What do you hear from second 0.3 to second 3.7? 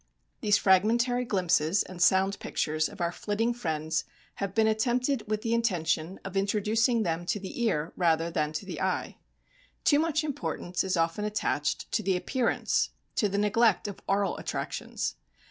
These fragmentary glimpses and sound pictures of our flitting